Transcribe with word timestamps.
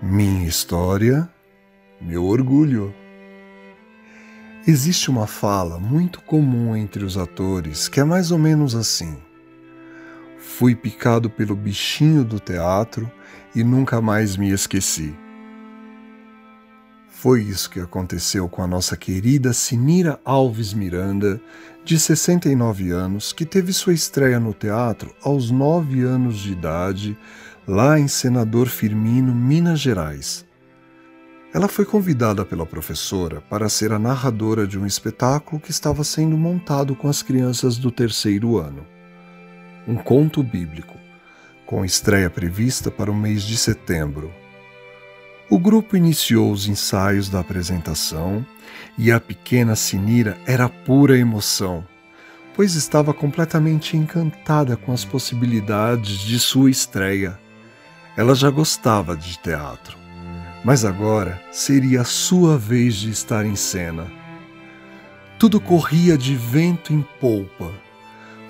Minha 0.00 0.46
história, 0.46 1.28
meu 2.00 2.24
orgulho. 2.24 2.94
Existe 4.64 5.10
uma 5.10 5.26
fala 5.26 5.80
muito 5.80 6.22
comum 6.22 6.76
entre 6.76 7.04
os 7.04 7.18
atores 7.18 7.88
que 7.88 7.98
é 7.98 8.04
mais 8.04 8.30
ou 8.30 8.38
menos 8.38 8.76
assim: 8.76 9.18
Fui 10.38 10.76
picado 10.76 11.28
pelo 11.28 11.56
bichinho 11.56 12.24
do 12.24 12.38
teatro 12.38 13.10
e 13.56 13.64
nunca 13.64 14.00
mais 14.00 14.36
me 14.36 14.50
esqueci. 14.50 15.12
Foi 17.20 17.42
isso 17.42 17.68
que 17.68 17.80
aconteceu 17.80 18.48
com 18.48 18.62
a 18.62 18.66
nossa 18.68 18.96
querida 18.96 19.52
Sinira 19.52 20.20
Alves 20.24 20.72
Miranda, 20.72 21.40
de 21.84 21.98
69 21.98 22.92
anos, 22.92 23.32
que 23.32 23.44
teve 23.44 23.72
sua 23.72 23.92
estreia 23.92 24.38
no 24.38 24.54
teatro 24.54 25.12
aos 25.20 25.50
9 25.50 26.02
anos 26.02 26.38
de 26.38 26.52
idade, 26.52 27.18
lá 27.66 27.98
em 27.98 28.06
Senador 28.06 28.68
Firmino, 28.68 29.34
Minas 29.34 29.80
Gerais. 29.80 30.46
Ela 31.52 31.66
foi 31.66 31.84
convidada 31.84 32.44
pela 32.44 32.64
professora 32.64 33.40
para 33.50 33.68
ser 33.68 33.92
a 33.92 33.98
narradora 33.98 34.64
de 34.64 34.78
um 34.78 34.86
espetáculo 34.86 35.60
que 35.60 35.72
estava 35.72 36.04
sendo 36.04 36.38
montado 36.38 36.94
com 36.94 37.08
as 37.08 37.20
crianças 37.20 37.78
do 37.78 37.90
terceiro 37.90 38.58
ano. 38.58 38.86
Um 39.88 39.96
conto 39.96 40.40
bíblico, 40.40 40.94
com 41.66 41.84
estreia 41.84 42.30
prevista 42.30 42.92
para 42.92 43.10
o 43.10 43.16
mês 43.16 43.42
de 43.42 43.56
setembro. 43.56 44.32
O 45.50 45.58
grupo 45.58 45.96
iniciou 45.96 46.52
os 46.52 46.68
ensaios 46.68 47.30
da 47.30 47.40
apresentação 47.40 48.44
e 48.98 49.10
a 49.10 49.18
pequena 49.18 49.74
Sinira 49.74 50.36
era 50.44 50.68
pura 50.68 51.16
emoção, 51.16 51.86
pois 52.54 52.74
estava 52.74 53.14
completamente 53.14 53.96
encantada 53.96 54.76
com 54.76 54.92
as 54.92 55.06
possibilidades 55.06 56.18
de 56.18 56.38
sua 56.38 56.70
estreia. 56.70 57.40
Ela 58.14 58.34
já 58.34 58.50
gostava 58.50 59.16
de 59.16 59.38
teatro, 59.38 59.96
mas 60.62 60.84
agora 60.84 61.42
seria 61.50 62.02
a 62.02 62.04
sua 62.04 62.58
vez 62.58 62.96
de 62.96 63.08
estar 63.08 63.46
em 63.46 63.56
cena. 63.56 64.06
Tudo 65.38 65.58
corria 65.62 66.18
de 66.18 66.36
vento 66.36 66.92
em 66.92 67.00
polpa, 67.18 67.72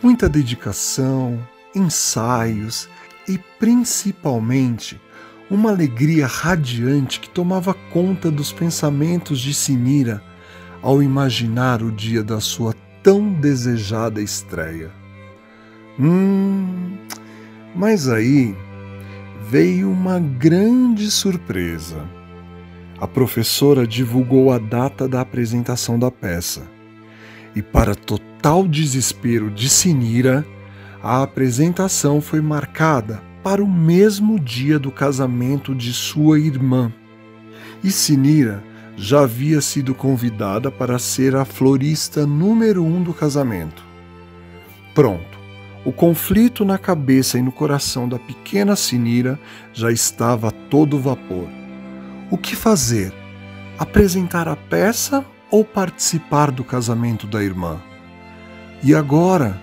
muita 0.02 0.28
dedicação, 0.28 1.38
ensaios 1.76 2.88
e 3.28 3.38
principalmente 3.56 5.00
uma 5.50 5.70
alegria 5.70 6.26
radiante 6.26 7.20
que 7.20 7.30
tomava 7.30 7.72
conta 7.72 8.30
dos 8.30 8.52
pensamentos 8.52 9.40
de 9.40 9.54
Sinira 9.54 10.22
ao 10.82 11.02
imaginar 11.02 11.82
o 11.82 11.90
dia 11.90 12.22
da 12.22 12.40
sua 12.40 12.74
tão 13.02 13.32
desejada 13.32 14.20
estreia. 14.20 14.90
Hum, 15.98 16.98
mas 17.74 18.08
aí 18.08 18.54
veio 19.48 19.90
uma 19.90 20.20
grande 20.20 21.10
surpresa. 21.10 22.06
A 23.00 23.06
professora 23.06 23.86
divulgou 23.86 24.52
a 24.52 24.58
data 24.58 25.08
da 25.08 25.20
apresentação 25.20 25.98
da 25.98 26.10
peça. 26.10 26.62
E, 27.54 27.62
para 27.62 27.94
total 27.94 28.68
desespero 28.68 29.50
de 29.50 29.68
Sinira, 29.68 30.44
a 31.02 31.22
apresentação 31.22 32.20
foi 32.20 32.40
marcada 32.40 33.27
para 33.48 33.64
o 33.64 33.66
mesmo 33.66 34.38
dia 34.38 34.78
do 34.78 34.90
casamento 34.90 35.74
de 35.74 35.90
sua 35.90 36.38
irmã. 36.38 36.92
E 37.82 37.90
Sinira 37.90 38.62
já 38.94 39.22
havia 39.22 39.62
sido 39.62 39.94
convidada 39.94 40.70
para 40.70 40.98
ser 40.98 41.34
a 41.34 41.46
florista 41.46 42.26
número 42.26 42.84
um 42.84 43.02
do 43.02 43.14
casamento. 43.14 43.82
Pronto, 44.94 45.38
o 45.82 45.90
conflito 45.90 46.62
na 46.62 46.76
cabeça 46.76 47.38
e 47.38 47.42
no 47.42 47.50
coração 47.50 48.06
da 48.06 48.18
pequena 48.18 48.76
Sinira 48.76 49.40
já 49.72 49.90
estava 49.90 50.48
a 50.48 50.50
todo 50.50 51.00
vapor. 51.00 51.48
O 52.30 52.36
que 52.36 52.54
fazer? 52.54 53.14
Apresentar 53.78 54.46
a 54.46 54.56
peça 54.56 55.24
ou 55.50 55.64
participar 55.64 56.50
do 56.50 56.62
casamento 56.62 57.26
da 57.26 57.42
irmã? 57.42 57.80
E 58.84 58.94
agora? 58.94 59.58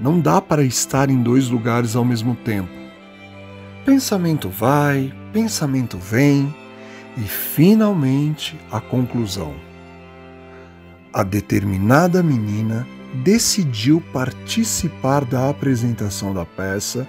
Não 0.00 0.18
dá 0.18 0.40
para 0.40 0.64
estar 0.64 1.10
em 1.10 1.22
dois 1.22 1.50
lugares 1.50 1.94
ao 1.94 2.06
mesmo 2.06 2.34
tempo. 2.34 2.80
Pensamento 3.84 4.48
vai, 4.48 5.12
pensamento 5.32 5.98
vem, 5.98 6.54
e 7.16 7.22
finalmente 7.22 8.56
a 8.70 8.80
conclusão. 8.80 9.54
A 11.12 11.22
determinada 11.22 12.22
menina 12.22 12.86
decidiu 13.24 14.00
participar 14.12 15.24
da 15.24 15.50
apresentação 15.50 16.32
da 16.32 16.46
peça 16.46 17.06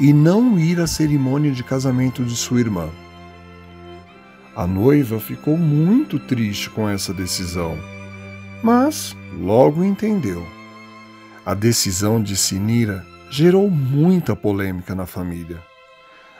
e 0.00 0.12
não 0.12 0.58
ir 0.58 0.80
à 0.80 0.86
cerimônia 0.86 1.52
de 1.52 1.62
casamento 1.62 2.24
de 2.24 2.34
sua 2.34 2.58
irmã. 2.58 2.88
A 4.56 4.66
noiva 4.66 5.20
ficou 5.20 5.56
muito 5.56 6.18
triste 6.18 6.70
com 6.70 6.88
essa 6.88 7.12
decisão, 7.12 7.78
mas 8.62 9.14
logo 9.38 9.84
entendeu. 9.84 10.44
A 11.44 11.54
decisão 11.54 12.22
de 12.22 12.34
Sinira 12.34 13.04
gerou 13.30 13.70
muita 13.70 14.34
polêmica 14.34 14.94
na 14.94 15.06
família. 15.06 15.73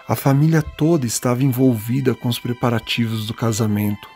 A 0.06 0.15
família 0.15 0.60
toda 0.60 1.06
estava 1.06 1.42
envolvida 1.42 2.15
com 2.15 2.28
os 2.28 2.38
preparativos 2.38 3.26
do 3.26 3.32
casamento. 3.32 4.06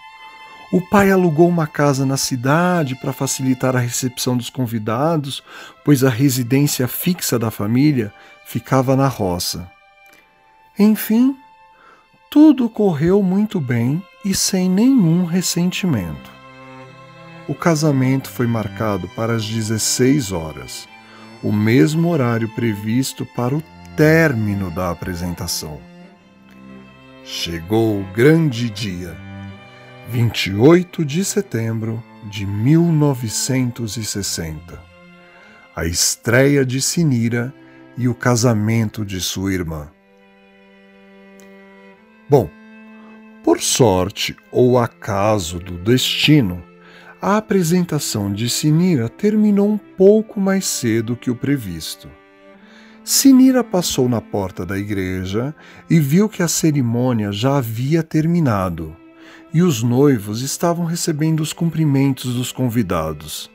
O 0.70 0.82
pai 0.82 1.10
alugou 1.10 1.48
uma 1.48 1.66
casa 1.66 2.04
na 2.04 2.18
cidade 2.18 2.94
para 2.94 3.10
facilitar 3.10 3.74
a 3.74 3.80
recepção 3.80 4.36
dos 4.36 4.50
convidados, 4.50 5.42
pois 5.82 6.04
a 6.04 6.10
residência 6.10 6.86
fixa 6.86 7.38
da 7.38 7.50
família 7.50 8.12
ficava 8.44 8.94
na 8.94 9.08
roça. 9.08 9.70
Enfim, 10.78 11.34
tudo 12.30 12.68
correu 12.68 13.22
muito 13.22 13.58
bem 13.58 14.02
e 14.22 14.34
sem 14.34 14.68
nenhum 14.68 15.24
ressentimento. 15.24 16.30
O 17.48 17.54
casamento 17.54 18.28
foi 18.28 18.46
marcado 18.46 19.08
para 19.16 19.34
as 19.34 19.46
16 19.46 20.32
horas, 20.32 20.86
o 21.42 21.50
mesmo 21.50 22.10
horário 22.10 22.46
previsto 22.54 23.24
para 23.24 23.56
o 23.56 23.62
término 23.98 24.70
da 24.70 24.88
apresentação. 24.90 25.80
Chegou 27.24 28.00
o 28.00 28.04
grande 28.12 28.70
dia, 28.70 29.16
28 30.08 31.04
de 31.04 31.24
setembro 31.24 32.00
de 32.30 32.46
1960, 32.46 34.80
a 35.74 35.84
estreia 35.84 36.64
de 36.64 36.80
Sinira 36.80 37.52
e 37.96 38.06
o 38.06 38.14
casamento 38.14 39.04
de 39.04 39.20
sua 39.20 39.52
irmã. 39.52 39.90
Bom, 42.30 42.48
por 43.42 43.60
sorte 43.60 44.36
ou 44.52 44.78
acaso 44.78 45.58
do 45.58 45.76
destino, 45.76 46.62
a 47.20 47.36
apresentação 47.36 48.32
de 48.32 48.48
Sinira 48.48 49.08
terminou 49.08 49.68
um 49.68 49.76
pouco 49.76 50.40
mais 50.40 50.66
cedo 50.66 51.16
que 51.16 51.32
o 51.32 51.34
previsto. 51.34 52.08
Sinira 53.10 53.64
passou 53.64 54.06
na 54.06 54.20
porta 54.20 54.66
da 54.66 54.76
igreja 54.76 55.54
e 55.88 55.98
viu 55.98 56.28
que 56.28 56.42
a 56.42 56.46
cerimônia 56.46 57.32
já 57.32 57.56
havia 57.56 58.02
terminado 58.02 58.94
e 59.50 59.62
os 59.62 59.82
noivos 59.82 60.42
estavam 60.42 60.84
recebendo 60.84 61.40
os 61.40 61.54
cumprimentos 61.54 62.34
dos 62.34 62.52
convidados. 62.52 63.50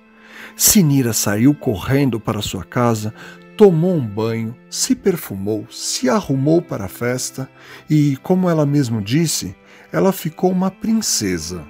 Sinira 0.56 1.13
saiu 1.13 1.53
correndo 1.53 2.19
para 2.19 2.42
sua 2.42 2.63
casa, 2.63 3.13
tomou 3.56 3.94
um 3.94 4.03
banho, 4.03 4.56
se 4.72 4.96
perfumou, 4.96 5.68
se 5.69 6.09
arrumou 6.09 6.59
para 6.59 6.86
a 6.86 6.90
festa 6.90 7.47
e, 7.88 8.18
como 8.24 8.50
ela 8.50 8.66
mesma 8.66 9.03
disse, 9.03 9.56
ela 9.92 10.12
ficou 10.12 10.52
uma 10.52 10.72
princesa. 10.72 11.63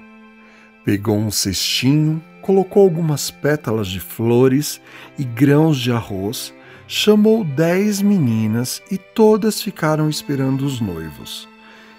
Pegou 0.86 1.18
um 1.18 1.30
cestinho, 1.30 2.24
colocou 2.40 2.82
algumas 2.82 3.30
pétalas 3.30 3.88
de 3.88 4.00
flores 4.00 4.80
e 5.18 5.22
grãos 5.24 5.76
de 5.76 5.92
arroz 5.92 6.54
chamou 6.86 7.44
dez 7.44 8.02
meninas 8.02 8.82
e 8.90 8.98
todas 8.98 9.62
ficaram 9.62 10.08
esperando 10.08 10.64
os 10.64 10.80
noivos. 10.80 11.48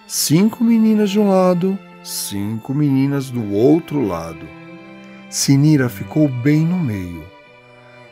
Cinco 0.07 0.63
meninas 0.63 1.09
de 1.09 1.19
um 1.19 1.29
lado, 1.29 1.77
cinco 2.03 2.73
meninas 2.73 3.29
do 3.29 3.53
outro 3.53 4.05
lado. 4.05 4.47
Sinira 5.29 5.89
ficou 5.89 6.29
bem 6.29 6.65
no 6.65 6.77
meio. 6.77 7.23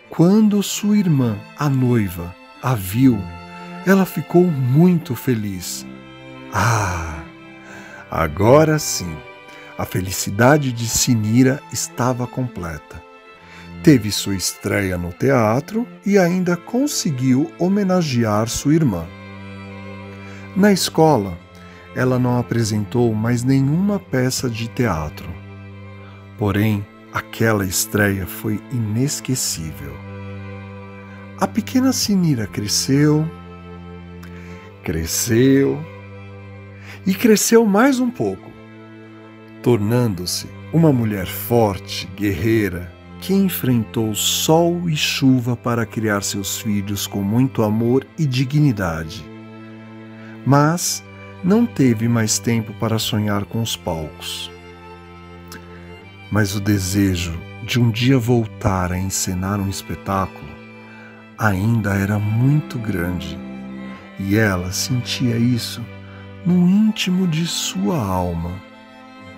Quando 0.10 0.62
sua 0.64 0.98
irmã, 0.98 1.38
a 1.58 1.70
noiva, 1.70 2.36
a 2.62 2.76
viu, 2.76 3.20
ela 3.86 4.06
ficou 4.06 4.44
muito 4.44 5.16
feliz. 5.16 5.86
Ah, 6.52 7.24
agora 8.10 8.78
sim, 8.80 9.16
a 9.78 9.86
felicidade 9.86 10.72
de 10.72 10.88
Sinira 10.88 11.62
estava 11.72 12.28
completa 12.28 13.13
teve 13.84 14.10
sua 14.12 14.34
estreia 14.34 14.98
no 14.98 15.12
teatro 15.12 15.86
e 16.06 16.18
ainda 16.18 16.56
conseguiu 16.56 17.52
homenagear 17.60 18.48
sua 18.48 18.74
irmã. 18.74 19.06
Na 20.56 20.72
escola, 20.72 21.38
ela 21.94 22.18
não 22.18 22.40
apresentou 22.40 23.14
mais 23.14 23.44
nenhuma 23.44 24.00
peça 24.00 24.50
de 24.50 24.70
teatro. 24.70 25.30
Porém, 26.38 26.86
aquela 27.12 27.66
estreia 27.66 28.26
foi 28.26 28.62
inesquecível. 28.72 29.94
A 31.38 31.46
pequena 31.46 31.92
Sinira 31.92 32.48
cresceu, 32.48 33.30
cresceu 34.82 35.78
e 37.06 37.14
cresceu 37.14 37.66
mais 37.66 38.00
um 38.00 38.10
pouco, 38.10 38.50
tornando-se 39.62 40.48
uma 40.72 40.94
mulher 40.94 41.28
forte, 41.28 42.08
guerreira, 42.16 42.93
que 43.24 43.34
enfrentou 43.34 44.14
sol 44.14 44.90
e 44.90 44.98
chuva 44.98 45.56
para 45.56 45.86
criar 45.86 46.24
seus 46.24 46.60
filhos 46.60 47.08
com 47.08 47.24
muito 47.24 47.64
amor 47.64 48.06
e 48.20 48.26
dignidade. 48.26 49.24
Mas 50.46 51.02
não 51.42 51.66
teve 51.66 52.10
mais 52.10 52.38
tempo 52.38 52.74
para 52.74 53.00
sonhar 53.00 53.46
com 53.46 53.62
os 53.62 53.78
palcos. 53.78 54.52
Mas 56.30 56.54
o 56.54 56.60
desejo 56.60 57.40
de 57.66 57.80
um 57.80 57.90
dia 57.92 58.20
voltar 58.20 58.92
a 58.92 59.00
encenar 59.00 59.58
um 59.58 59.70
espetáculo 59.70 60.52
ainda 61.38 61.94
era 61.94 62.20
muito 62.20 62.78
grande 62.78 63.40
e 64.20 64.36
ela 64.36 64.74
sentia 64.74 65.38
isso 65.38 65.82
no 66.46 66.68
íntimo 66.68 67.26
de 67.26 67.48
sua 67.48 67.98
alma. 67.98 68.52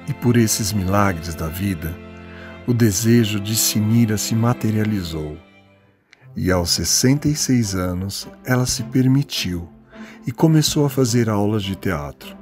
E 0.08 0.14
por 0.14 0.38
esses 0.38 0.74
milagres 0.74 1.36
da 1.36 1.48
vida, 1.48 2.05
o 2.68 2.74
desejo 2.74 3.40
de 3.40 3.56
Sinira 3.56 4.18
se 4.18 4.34
materializou. 4.34 5.38
E 6.36 6.52
aos 6.52 6.72
66 6.72 7.76
anos, 7.76 8.28
ela 8.44 8.66
se 8.66 8.82
permitiu 8.84 9.70
e 10.26 10.32
começou 10.32 10.84
a 10.84 10.90
fazer 10.90 11.30
aulas 11.30 11.62
de 11.62 11.76
teatro. 11.76 12.36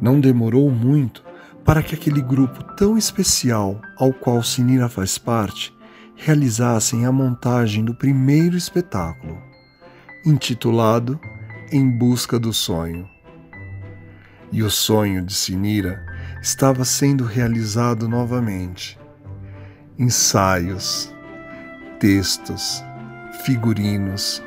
Não 0.00 0.20
demorou 0.20 0.70
muito 0.70 1.24
para 1.64 1.82
que 1.82 1.94
aquele 1.94 2.20
grupo 2.20 2.62
tão 2.74 2.98
especial 2.98 3.80
ao 3.96 4.12
qual 4.12 4.42
Sinira 4.42 4.88
faz 4.90 5.16
parte 5.16 5.74
realizassem 6.16 7.06
a 7.06 7.12
montagem 7.12 7.82
do 7.82 7.94
primeiro 7.94 8.56
espetáculo, 8.58 9.38
intitulado 10.26 11.18
Em 11.72 11.88
Busca 11.90 12.38
do 12.38 12.52
Sonho. 12.52 13.08
E 14.52 14.62
o 14.62 14.70
sonho 14.70 15.24
de 15.24 15.32
Sinira 15.32 16.04
estava 16.42 16.84
sendo 16.84 17.24
realizado 17.24 18.06
novamente. 18.06 18.99
Ensaios, 20.00 21.14
textos, 21.98 22.82
figurinos, 23.44 24.42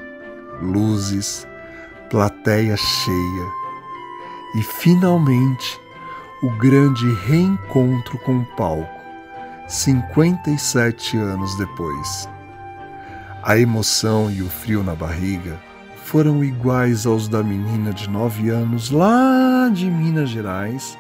luzes, 0.60 1.48
plateia 2.10 2.76
cheia 2.76 3.52
e 4.56 4.64
finalmente 4.64 5.80
o 6.42 6.50
grande 6.58 7.08
reencontro 7.28 8.18
com 8.26 8.40
o 8.40 8.46
palco, 8.58 8.90
57 9.68 11.18
anos 11.18 11.56
depois. 11.56 12.28
A 13.44 13.56
emoção 13.56 14.32
e 14.32 14.42
o 14.42 14.50
frio 14.50 14.84
na 14.84 14.96
barriga 14.96 15.62
foram 16.04 16.44
iguais 16.44 17.06
aos 17.06 17.28
da 17.28 17.44
menina 17.44 17.94
de 17.94 18.10
nove 18.10 18.50
anos 18.50 18.90
lá 18.90 19.70
de 19.72 19.86
Minas 19.86 20.32
Gerais, 20.32 20.98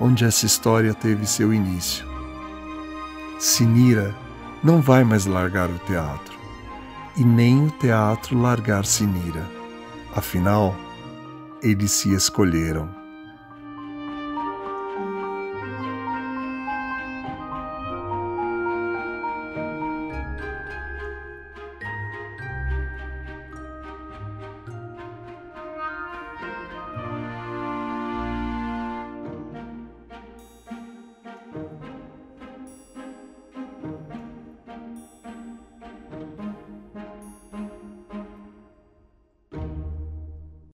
onde 0.00 0.24
essa 0.24 0.46
história 0.46 0.94
teve 0.94 1.26
seu 1.26 1.52
início. 1.52 2.09
Sinira 3.40 4.14
não 4.62 4.82
vai 4.82 5.02
mais 5.02 5.24
largar 5.24 5.70
o 5.70 5.78
teatro, 5.78 6.38
e 7.16 7.24
nem 7.24 7.66
o 7.66 7.70
teatro 7.70 8.38
largar 8.38 8.84
Sinira 8.84 9.48
Afinal, 10.14 10.76
eles 11.62 11.92
se 11.92 12.12
escolheram. 12.12 12.99